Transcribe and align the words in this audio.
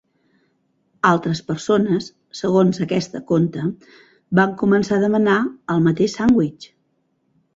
Altres 1.09 1.41
persones, 1.49 2.07
segons 2.39 2.79
aquesta 2.87 3.21
conta, 3.33 3.67
van 4.41 4.57
començar 4.63 4.95
a 4.99 5.03
demanar 5.05 5.37
el 5.75 5.87
mateix 5.89 6.17
Sandwich! 6.21 6.67